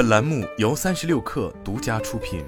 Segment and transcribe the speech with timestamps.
[0.00, 2.42] 本栏目由三十六氪独家出品。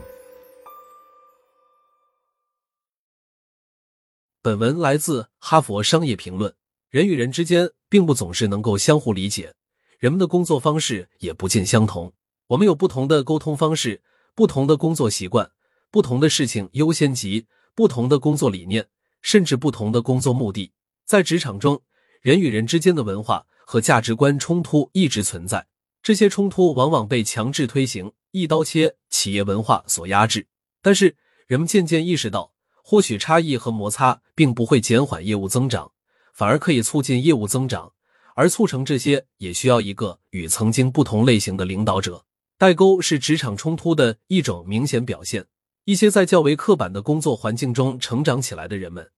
[4.40, 6.50] 本文来自《哈佛商业评论》。
[6.88, 9.52] 人与人之间并不总是能够相互理解，
[9.98, 12.14] 人们的工作方式也不尽相同。
[12.46, 14.02] 我们有不同的沟通方式，
[14.34, 15.50] 不同的工作习惯，
[15.90, 18.88] 不同的事情优先级，不同的工作理念，
[19.20, 20.72] 甚至不同的工作目的。
[21.04, 21.82] 在职场中，
[22.22, 25.66] 人与人之间的文化和价值观冲突一直存在。
[26.02, 30.48] 这些冲突往往被强制推行、一刀切企业文化所压制，
[30.82, 31.16] 但是
[31.46, 32.52] 人们渐渐意识到，
[32.82, 35.92] 或许差异和摩擦并不会减缓业务增长，
[36.34, 37.92] 反而可以促进业务增长。
[38.34, 42.24] 而促成这些，也需要一个与曾经不同类型的领导者。
[42.58, 45.46] 代沟是职场冲突的一种明显表现。
[45.84, 49.08] 一些在较为刻板的工作环境中成长起来的人们，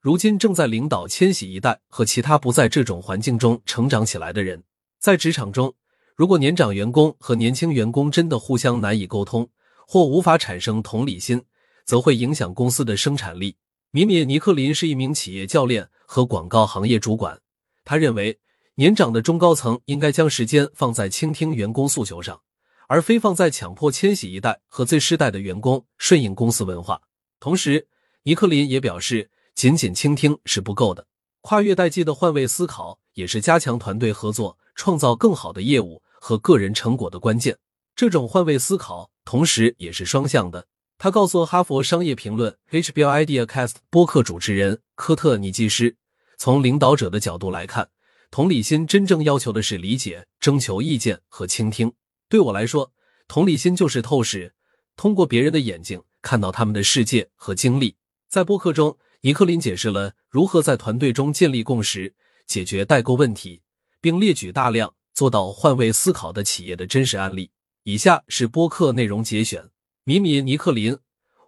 [0.00, 4.64] 如今正在领导千禧一代和其他不在这种环境中成长起来的人，
[4.98, 5.74] 在职场中。
[6.16, 9.48] 如果年长员工和年轻员工真的互相难以沟通，
[9.84, 11.42] 或无法产生同理心，
[11.84, 13.56] 则会影响公司的生产力。
[13.90, 17.40] 米米尼克林是一名企业教练和广告行业主管，
[17.84, 18.38] 他认为
[18.76, 22.40] 年长的中高层应该将时间放在倾听员工诉求上，
[22.86, 27.00] 而非放在强迫千禧一代和 Z 世代的员工顺应公司文化。
[27.40, 27.88] 同时，
[28.22, 31.08] 尼克林也表示，仅仅倾听是不够的，
[31.40, 36.02] 跨越代际的换位思考也是加强团队合作、创造更好的业务。
[36.26, 37.58] 和个人成果的关键，
[37.94, 40.66] 这种换位思考同时也是双向的。
[40.96, 45.94] 他告诉《哈佛商业评论》HBO IdeaCast 播客主持人科特尼基斯
[46.38, 47.90] ：“从领导者的角度来看，
[48.30, 51.92] 同理心真正要求的是理解、征求意见和倾听。
[52.30, 52.90] 对我来说，
[53.28, 54.54] 同理心就是透视，
[54.96, 57.96] 通过别人的眼睛看到他们的世界和经历。”
[58.30, 62.14] 在播客中，尼克林解释了如何在团队中建立共识、
[62.46, 63.60] 解决代沟问题，
[64.00, 64.94] 并列举大量。
[65.14, 67.50] 做到换位思考的企业的真实案例。
[67.84, 69.70] 以下是播客内容节选：
[70.02, 70.98] 米米尼克林，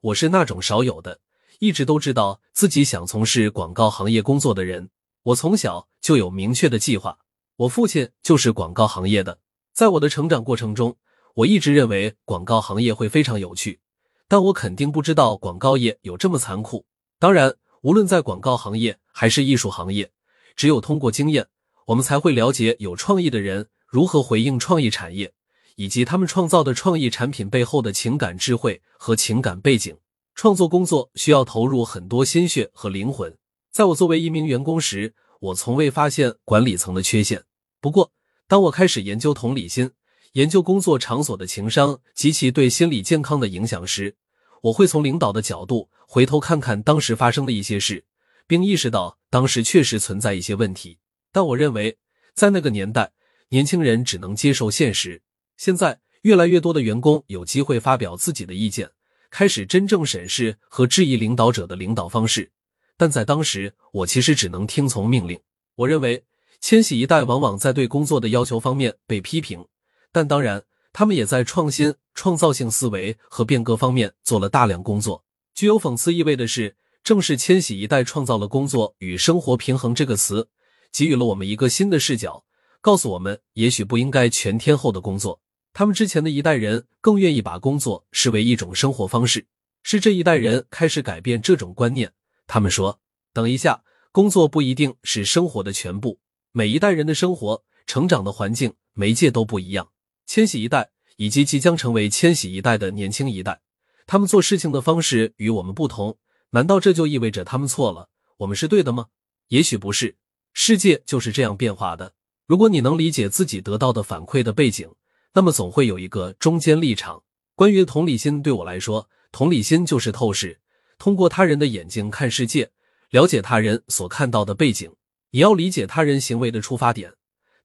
[0.00, 1.19] 我是那种少有的
[1.58, 4.89] 一直都知道自己想从事广告行业工作的人。
[5.24, 7.18] 我从小就有明确的计划。
[7.57, 9.39] 我父亲就是广告行业的。
[9.73, 10.96] 在我的成长过程中，
[11.35, 13.80] 我一直认为广告行业会非常有趣，
[14.29, 16.86] 但我肯定不知道广告业有这么残酷。
[17.19, 20.13] 当然，无论在广告行业还是艺术行业，
[20.55, 21.48] 只有通过经验。
[21.86, 25.33] 我们才会了解有创意的人如何回应创意产业，
[25.77, 29.96] 以及他们创造的创意产品背后的情感智慧和情感背景。
[30.35, 33.35] 创作工作需要投入很多心血和灵魂。
[33.70, 37.45] 在我作为一名员工时，我从未发现管理层的缺陷。
[37.80, 38.13] 不过，
[38.48, 39.92] 当我开始研究同理心，
[40.33, 44.17] 研究工作场所的情商及其对心理健康的影响时，
[44.63, 48.05] 我会从领导的角度回头看看当时发生的一些事，
[48.46, 50.98] 并意识到当时确实存在一些问题。
[51.36, 51.98] 但我认为，
[52.33, 53.13] 在那个年代，
[53.51, 55.20] 年轻人只能接受现实。
[55.58, 58.89] 现在，越来越多的员工有机会发表自己的意见，
[59.29, 62.51] 开始真正审视和质疑领导者的领导方式。
[62.96, 65.39] 但在当时，我其实只能听从命令。
[65.75, 66.25] 我认为，
[66.58, 69.63] 千禧一代往往在对工作的要求方面被批评，
[70.11, 70.63] 但当然，
[70.95, 75.23] 他们也在创新、创造性思维和变革方面做了大量工作。
[75.55, 80.48] 具有讽刺意味的是，正是千禧一代创造了“工作与生活平衡”这个词。
[80.96, 82.46] 给予了我们一个新的视角，
[82.80, 85.42] 告诉我们也许不应该全天候的工作。
[85.74, 89.46] 他们之前的一代人更愿意把工作视为一种生活方式，
[89.83, 92.14] 是这一代人开始改变这种观念。
[92.46, 92.98] 他们说
[93.34, 96.18] ：“等一下，工作不一定是生活的全部。
[96.52, 99.90] 每一代人的生活、成长的环境、媒介都不一样。
[100.24, 103.61] 千禧一代以及即将成为千禧一代的年轻一代，
[104.07, 106.17] 他们做事情的方式与我们不同。
[106.52, 108.08] 难道这就意味着他们错了？
[108.39, 109.08] 我们是对的吗？
[109.48, 110.17] 也许不是。”
[110.58, 112.14] 世界就是这样变化的。
[112.46, 114.90] 如果你能理解自己得到的反馈的背景，
[115.34, 117.22] 那么总会有一个中间立场。
[117.55, 120.58] 关于同理心，对我来说，同理心就是透视，
[120.98, 122.70] 通过他人的眼睛看世界，
[123.11, 124.90] 了解他人所看到的背景。
[125.30, 127.12] 你要理解他人行为的出发点，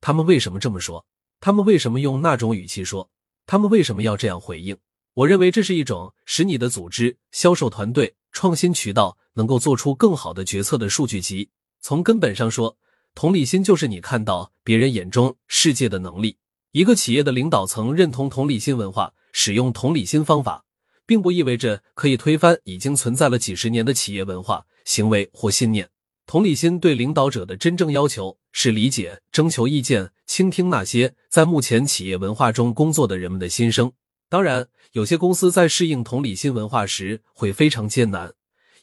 [0.02, 1.06] 他们为什么这么说？
[1.40, 3.10] 他们为什么用那种语气说？
[3.46, 4.78] 他们为什么要这样回应？
[5.14, 11.50] 我认为这是一种使你的组织、销售团队、创新渠道能够做出更好的决策的数据集。
[11.84, 12.78] 从根本上说，
[13.14, 16.38] 同理心就是你看到别人眼中世界的能力。
[16.72, 20.64] 一个企业的领导层认同同理心文化，使用同理心方法，
[21.06, 25.90] 并不意味着可以推翻已经存在了几十年的企业文化、行为或信念。
[26.26, 33.92] 同理心对领导者的真正要求是理解、征求意见、倾听那些在目前企业文化中工作的人们的心声。
[34.30, 38.34] 当然，有些公司在适应同理心文化时会非常艰难。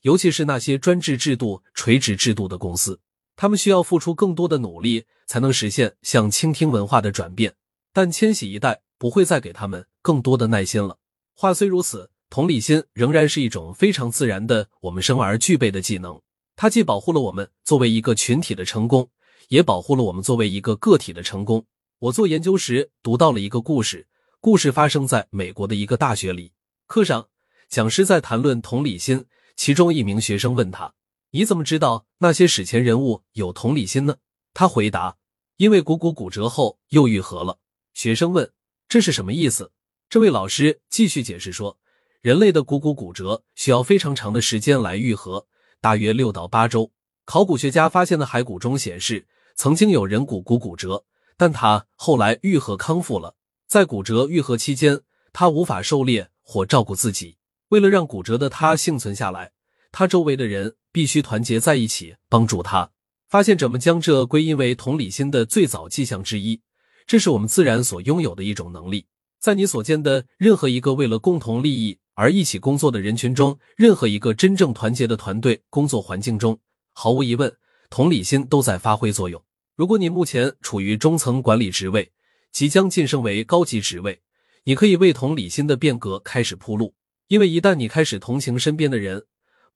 [0.03, 3.01] 尤其是那些专制制度、垂直制度的公司，
[3.41, 7.55] 他们需要付出更多的努力，才能实现向倾听文化的转变。
[7.93, 10.99] 但千禧一代不会再给他们更多的耐心了。
[11.35, 16.21] 话虽如此，同理心仍然是一种非常自然的我们生而具备的技能。
[16.57, 19.09] 它既保护了我们作为一个群体的成功，
[19.51, 21.65] 也保护了我们作为一个个体的成功。
[22.01, 24.09] 我做研究时读到了一个故事，
[24.41, 26.51] 故事发生在美国的一个大学里。
[26.89, 27.29] 课上，
[27.69, 30.93] 讲师在谈论同理心，其中一名学生问他
[31.31, 34.17] ：“你怎么知道那些史前人物有同理心呢？”
[34.55, 35.17] 他回答
[35.59, 37.59] ：“因为股骨骨折后又愈合了。”
[37.95, 38.53] 学生问
[38.89, 39.73] ：“这是什么意思？”
[40.09, 41.79] 这位老师继续解释说
[42.23, 45.47] ：“人类的股骨骨折需要非常长的时间来愈合，
[45.81, 46.91] 大约六到八周。
[47.25, 51.05] 考古学家发现的骸骨中显示，曾经有人骨骨骨折，
[51.37, 53.35] 但他后来愈合康复了。
[53.67, 55.03] 在骨折愈合期间，
[55.33, 57.37] 他无法狩猎或照顾自己。
[57.69, 59.53] 为了让骨折的他幸存下来，
[59.93, 62.91] 他周围的人必须团结在一起帮助他。
[63.29, 66.61] 发现者们将这归因为同理心的最早迹象之一，
[67.07, 69.07] 这是我们自然所拥有的一种能力。”
[69.39, 76.59] 在你所见的任何一个为了共同利益而一起工作的人群中，任何一个真正团结的团队工作环境中，
[76.93, 77.55] 毫无疑问，
[77.91, 79.41] 同理心都在发挥作用。
[79.77, 82.11] 如果你目前处于中层管理职位，
[82.51, 84.21] 即将晋升为高级职位，
[84.65, 86.97] 你可以为同理心的变革开始铺路。
[87.29, 89.27] 因为一旦你开始同情身边的人，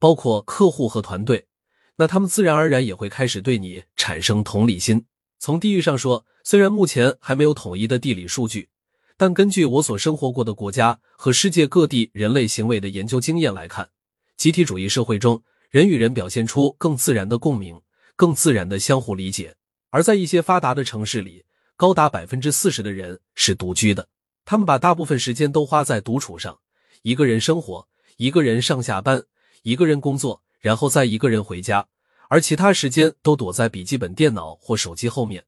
[0.03, 1.47] 包括客户和团队，
[1.95, 5.07] 那他们自然而然也会开始对你产生同理心。
[5.39, 8.69] 从地域上说，虽然目前还没有统一的地理数据。
[9.17, 13.91] 但根据我所生活过的国家和世界各地人类行为的研究经验来看，
[14.37, 15.41] 集体主义社会中，
[15.71, 17.81] 人与人表现出更自然的共鸣，
[18.17, 19.55] 更自然的相互理解。
[19.91, 21.45] 而在一些发达的城市里，
[21.77, 24.09] 高达百分之四十的人是独居的，
[24.45, 26.59] 他们把大部分时间都花在独处上，
[27.03, 29.23] 一个人生活，一个人上下班，
[29.63, 31.87] 一个人工作，然后再一个人回家，
[32.29, 35.45] 而其他时间都躲在笔记本电脑或手机后面，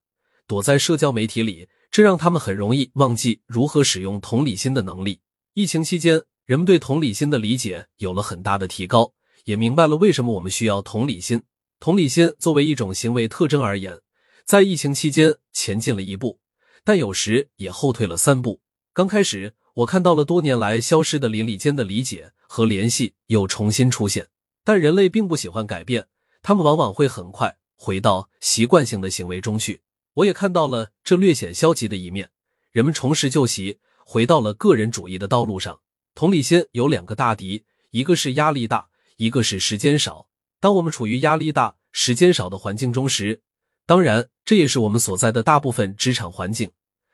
[0.46, 1.68] 躲在社交媒体里。
[1.90, 5.20] 这让他们很容易忘记如何使用同理心的能力。
[5.52, 9.12] 疫情期间，人们对同理心的理解有了很大的提高，
[9.44, 11.40] 也明白了为什么我们需要同理心。
[11.78, 14.00] 同理心作为一种行为特征而言，
[14.44, 16.40] 在疫情期间前进了一步，
[16.82, 18.60] 但有时也后退了三步。
[18.92, 24.28] 刚开始，我看到了多年来消失的邻里间的理解和联系又重新出现。
[24.62, 26.06] 但人类并不喜欢改变，
[26.42, 29.82] 他们往往会很快回到习惯性的行为中去。
[30.14, 32.30] 我也看到了这略显消极的一面，
[32.70, 35.80] 人们重拾旧习，回到了个人主义的道路上。
[36.14, 40.28] 同理心有两个大敌，一个是压力大，一个是时间少。
[40.60, 43.42] 当我们处于压力大、时间少的环境中时，
[43.84, 46.70] 当然这也是我们所在的大部分职场环境，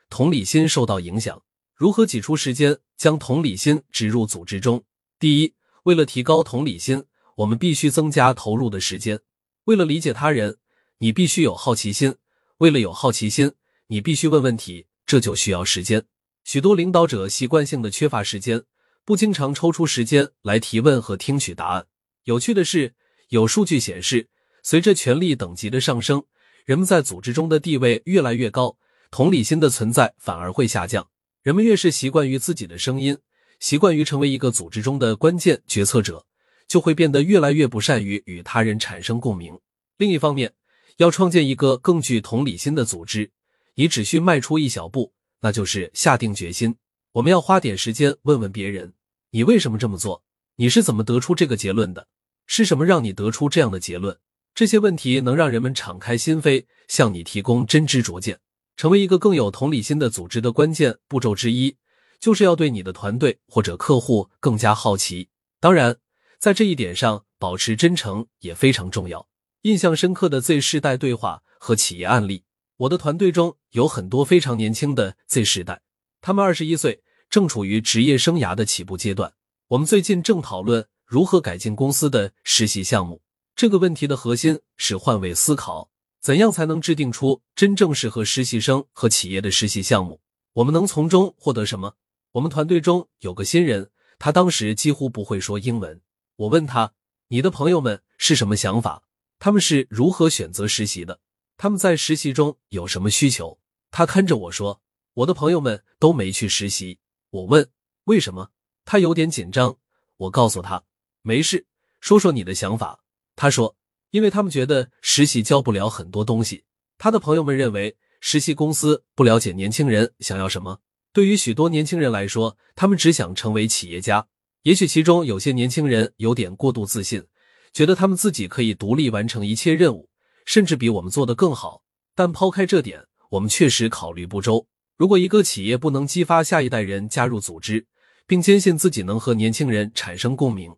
[0.09, 1.43] 同理心受到影响。
[1.81, 4.85] 如何挤出时间将同理心植入组织中？
[5.19, 5.55] 第一，
[5.85, 7.05] 为了提高同理心，
[7.37, 9.19] 我们必须增加投入的时间。
[9.65, 10.59] 为了理解他人，
[10.99, 12.17] 你必须有好奇心。
[12.59, 13.53] 为了有好奇心，
[13.87, 16.05] 你必须问问题，这就需要时间。
[16.45, 18.63] 许多领导者习惯性的缺乏时间，
[19.07, 21.87] 不经常抽出时间来提问和听取答案。
[22.25, 22.95] 有趣的是，
[23.31, 24.29] 有数据显示，
[24.63, 26.23] 随着权力等级的上升，
[26.67, 28.77] 人们在组织中的地位越来越高，
[29.11, 31.09] 同理心的存在反而会下降。
[31.43, 33.17] 人们越是习惯于自己的声音，
[33.61, 36.27] 习惯于成为一个组织中的关键决策者，
[36.69, 39.59] 就会变得越来越不善于与他人产生共鸣。
[39.97, 40.53] 另一方面，
[40.99, 43.31] 要创建一个更具同理心的组织，
[43.75, 46.77] 你只需迈出一小步，那就是下定决心。
[47.13, 48.93] 我们要花点时间问问别人：
[49.31, 50.23] 你为什么这么做？
[50.57, 52.07] 你是怎么得出这个结论的？
[52.47, 54.19] 是什么让你得出这样的结论？
[54.55, 58.39] 这些问题能让人们敞开心扉，向你提供真知灼见。
[58.81, 61.77] 成为一个更有同理心的组织的关键步骤之一，
[62.19, 65.29] 就是要对你的团队或者客户更加好奇。
[65.61, 65.99] 当然，
[66.39, 69.29] 在这一点上，保持真诚也非常重要。
[69.65, 72.45] 印象深刻的 Z 世代对话和企业案例。
[72.79, 75.83] 我的团队中有很多非常年轻的 Z 世代，
[76.23, 79.35] 他们二十一岁，正处于职业生涯的起步阶段。
[79.69, 83.21] 我们最近正讨论如何改进公司的实习项目。
[83.55, 90.21] 这个问题的核心是换位思考，怎样才能制定出真正适合实习生和企业的实习项目？
[90.53, 91.97] 我们能从中获得什么？
[92.33, 96.01] 我们团队中有个新人，他当时几乎不会说英文。
[96.37, 96.93] 我问他
[97.29, 99.03] ：“你的朋友们是什么想法？”
[99.41, 101.21] 他们是如何选择实习的？
[101.57, 103.59] 他们在实习中有什么需求？
[103.91, 104.83] 他看着我说
[105.15, 106.99] ：“我的朋友们都没去实习。”
[107.31, 107.71] 我问
[108.05, 108.51] ：“为什么？”
[108.85, 109.79] 他有点紧张。
[110.19, 110.85] 我告诉他
[111.23, 111.67] ：“没事，
[112.01, 113.03] 说说你的想法。”
[113.35, 113.75] 他说
[114.11, 116.65] ：“因为他们觉得实习教不了很多东西。
[116.99, 120.81] 他的朋友们认为实习公司不了解年轻人想要什么。
[121.13, 124.27] 对于许多年轻人来说，他们只想成为企业家。
[124.63, 127.25] 也许其中有些年轻人有点过度自信。”
[127.73, 130.09] 觉得他们自己可以独立完成一切任务，
[130.45, 131.85] 甚至比我们做的更好。
[132.17, 134.67] 但抛开这点，我们确实考虑不周。
[134.97, 137.87] 如果一个企业不能激发下一代人加入组织，
[138.27, 140.75] 并坚信自己能和年轻人产生共鸣，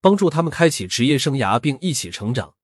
[0.00, 2.54] 帮助他们开启职业生涯并一起成长，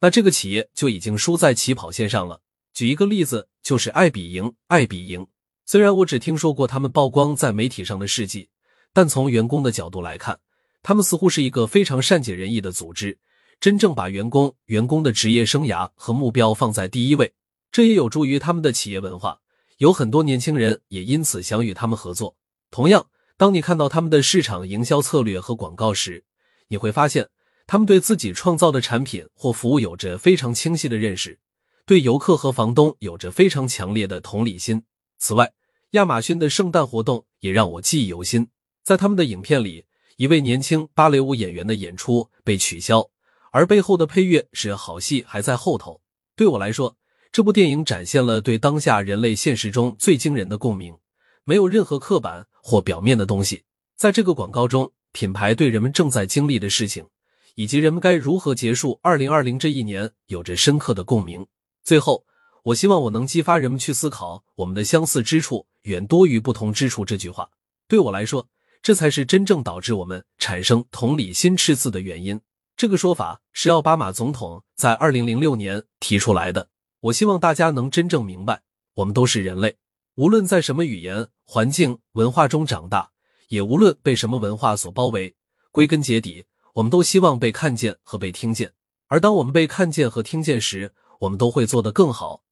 [0.00, 2.40] 那这个企业就已经输在起跑线上了。
[2.72, 4.52] 举一个例子，就是爱彼迎。
[4.68, 5.26] 爱彼迎
[5.66, 8.48] 虽然我只听说过他们曝光在媒体上的事迹，
[8.92, 10.38] 但从员工的角度来看，
[10.82, 13.18] 他们似乎是一个非常善解人意的组织，
[13.60, 17.34] 真正把员工员工的职业生涯和目标放在第一位，
[17.72, 19.40] 这也有助于他们的企业文化。
[19.78, 22.36] 有很多年轻人也因此想与他们合作。
[22.70, 26.24] 同样，当你看到他们的市场营销策略和广告时，
[26.68, 27.28] 你会发现
[27.68, 31.38] 他们对自己创造的产品或服务有着非常清晰的认识，
[31.84, 34.82] 对游客和房东有着非常强烈的同理心。
[35.18, 35.52] 此外，
[35.90, 38.48] 亚马逊的圣诞活动也让我记忆犹新。
[38.82, 39.84] 在他们的影片里，
[40.16, 43.10] 一位年轻芭蕾舞演员的演出被取消，
[43.52, 46.00] 而背后的配乐是“好戏还在后头”。
[46.34, 46.96] 对我来说，
[47.30, 50.96] 这部电影展现了对当下人类现实中最惊人的共鸣，
[51.44, 53.64] 没有任何刻板或表面的东西。
[53.94, 57.04] 在这个广告中，品牌对人们正在经历的事情，
[57.58, 61.44] 以及人们该如何结束二零二零这一年，有着深刻的共鸣。
[61.82, 62.24] 最后，
[62.62, 67.50] 我希望我能激发人们去思考“我们的相似之处远多于不同之处”这句话。
[67.88, 68.46] 对我来说，
[68.80, 72.40] 这才是真正导致我们产生同理心赤字的原因。
[72.76, 76.68] 这个说法是奥巴马总统在二零零六年提出来的。
[77.00, 78.62] 我希望大家能真正明白，
[78.94, 79.76] 我们都是人类，
[80.14, 83.10] 无论在什么语言、环境、文化中长大，
[83.48, 85.34] 也无论被什么文化所包围，
[85.72, 86.44] 归根结底，
[86.78, 88.72] 我们都希望被看见和被听见。
[89.08, 92.44] 而当我们被看见和听见时，我们都会做得更好。